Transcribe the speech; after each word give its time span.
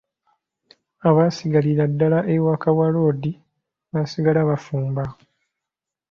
Abaasigalira 1.07 1.83
ddala 1.91 2.19
awaka 2.33 2.69
wa 2.77 2.87
loodi 2.93 3.31
baasigala 3.91 4.41
bafumba. 4.49 5.03